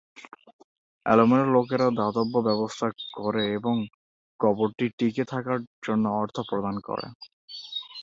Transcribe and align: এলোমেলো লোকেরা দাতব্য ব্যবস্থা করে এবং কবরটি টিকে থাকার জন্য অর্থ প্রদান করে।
এলোমেলো 1.05 1.45
লোকেরা 1.55 1.87
দাতব্য 1.99 2.33
ব্যবস্থা 2.47 2.87
করে 3.17 3.43
এবং 3.57 3.75
কবরটি 4.39 4.85
টিকে 4.97 5.23
থাকার 5.31 5.57
জন্য 5.85 6.05
অর্থ 6.21 6.37
প্রদান 6.49 6.75
করে। 6.87 7.07